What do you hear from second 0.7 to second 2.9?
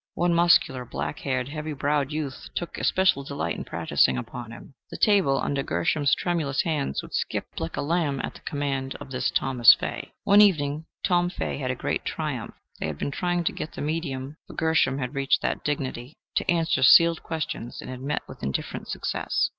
black haired, heavy browed youth took